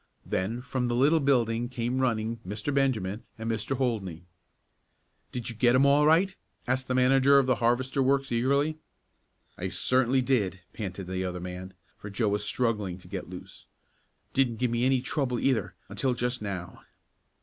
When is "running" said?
1.99-2.37